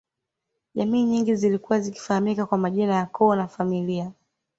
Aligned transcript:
Jamii 0.75 1.03
nyingi 1.05 1.35
zilikuwa 1.35 1.79
zikifahamika 1.79 2.45
kwa 2.45 2.57
majina 2.57 2.93
ya 2.95 3.05
Koo 3.05 3.35
na 3.35 3.47
familia 3.47 4.11